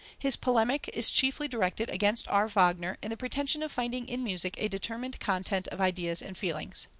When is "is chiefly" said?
0.95-1.47